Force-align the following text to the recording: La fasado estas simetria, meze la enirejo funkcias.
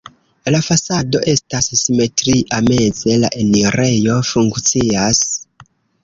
La 0.53 0.59
fasado 0.67 1.19
estas 1.33 1.67
simetria, 1.81 2.61
meze 2.69 3.17
la 3.25 3.29
enirejo 3.43 4.15
funkcias. 4.31 5.21